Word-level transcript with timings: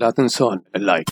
لا 0.00 0.10
تنسون 0.10 0.60
اللايك. 0.76 1.06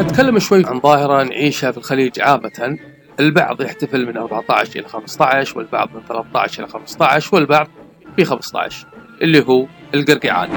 نتكلم 0.00 0.38
شوي 0.38 0.66
عن 0.66 0.80
ظاهرة 0.80 1.22
نعيشها 1.22 1.70
في 1.72 1.78
الخليج 1.78 2.20
عامة 2.20 2.78
البعض 3.20 3.60
يحتفل 3.62 4.06
من 4.06 4.16
14 4.16 4.78
إلى 4.80 4.88
15 4.88 5.58
والبعض 5.58 5.88
من 5.94 6.00
13 6.08 6.62
إلى 6.62 6.72
15 6.72 7.34
والبعض 7.36 7.68
في 8.16 8.24
15 8.24 8.86
اللي 9.22 9.44
هو 9.48 9.66
القرقعان 9.94 10.48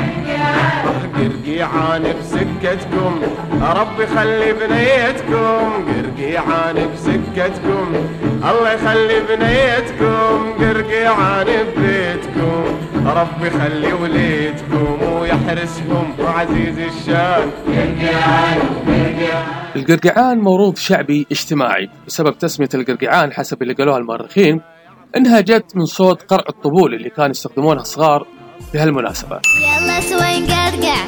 قرقيعان 1.16 2.04
بسكتكم 2.20 3.22
ربي 3.62 4.08
خلي 4.08 4.54
بنيتكم. 4.54 5.86
قرقيعان 5.88 6.90
بسكتكم 6.94 7.94
الله 8.50 8.72
يخلي 8.72 9.20
بنيتكم. 9.20 10.54
قرقيعان 10.60 11.46
ببيتكم 11.46 11.81
ربي 13.06 13.50
خلي 13.50 13.94
وليدكم 13.94 15.04
ويحرسهم. 15.04 16.14
عزيز 16.20 16.80
الشان. 16.80 17.52
القرقعان 19.76 20.40
موروث 20.40 20.80
شعبي 20.80 21.28
اجتماعي. 21.32 21.90
بسبب 22.08 22.38
تسمية 22.38 22.70
القرقعان 22.74 23.34
حسب 23.34 23.62
اللي 23.62 23.74
قالوها 23.74 23.98
المؤرخين 23.98 24.62
إنها 25.18 25.40
جت 25.40 25.76
من 25.76 25.86
صوت 25.86 26.22
قرع 26.24 26.44
الطبول 26.50 26.94
اللي 26.94 27.10
كانوا 27.10 27.30
يستخدمونها 27.30 27.82
الصغار 27.82 28.28
في 28.72 28.78
هالمناسبة. 28.78 29.40
يلا 29.62 30.02
سوي 30.02 30.40
نقرقع 30.40 31.02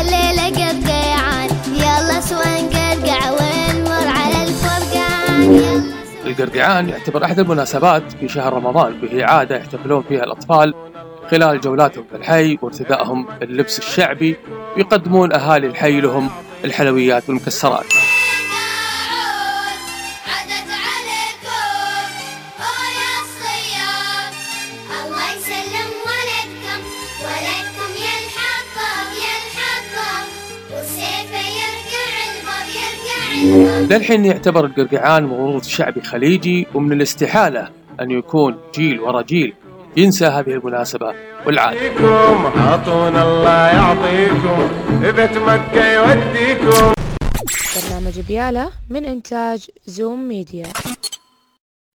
الليلة 0.00 0.46
قرقعان. 0.48 1.48
يلا 1.74 2.20
سوي 2.20 2.62
نقرقع 2.62 3.30
ونمر 3.30 4.08
على 4.08 4.44
الفرقان؟ 4.44 5.42
يلا 5.54 5.98
القرقعان 6.26 6.88
يعتبر 6.88 7.24
أحد 7.24 7.38
المناسبات 7.38 8.12
في 8.20 8.28
شهر 8.28 8.52
رمضان. 8.52 8.94
وهي 9.02 9.24
عادة 9.24 9.56
يحتفلون 9.56 10.02
فيها 10.02 10.24
الأطفال 10.24 10.74
خلال 11.30 11.60
جولاتهم 11.60 12.04
في 12.10 12.16
الحي 12.16 12.58
وارتدائهم 12.62 13.26
اللبس 13.42 13.78
الشعبي 13.78 14.36
ويقدمون 14.76 15.32
أهالي 15.32 15.66
الحي 15.66 16.00
لهم 16.00 16.30
الحلويات 16.64 17.28
والمكسرات. 17.28 17.86
للحين 33.90 34.24
يعتبر 34.24 34.64
القرقعان 34.64 35.24
موروث 35.24 35.68
شعبي 35.68 36.00
خليجي 36.00 36.66
ومن 36.74 36.92
الاستحالة 36.92 37.68
أن 38.00 38.10
يكون 38.10 38.58
جيل 38.74 39.00
ورا 39.00 39.22
جيل. 39.22 39.54
ينسى 39.98 40.26
هذه 40.26 40.50
المناسبة 40.50 41.14
والعادة. 41.46 41.78
عطونا 42.56 43.22
الله 43.22 43.66
يعطيكم 43.78 44.58
بيت 45.02 45.36
مكة 45.38 45.92
يوديكم. 45.92 46.92
برنامج 47.76 48.20
بيالة 48.20 48.70
من 48.90 49.04
إنتاج 49.04 49.70
زوم 49.86 50.28
ميديا. 50.28 50.66